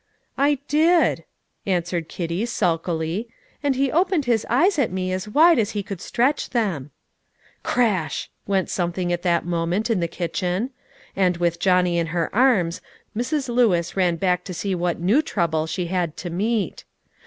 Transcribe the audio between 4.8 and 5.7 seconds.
me as wide